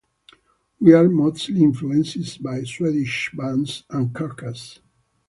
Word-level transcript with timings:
We 0.79 0.93
are 0.93 1.07
mostly 1.07 1.61
influenced 1.61 2.41
by 2.41 2.63
Swedish 2.63 3.29
bands 3.35 3.83
and 3.91 4.11
Carcass. 4.15 4.79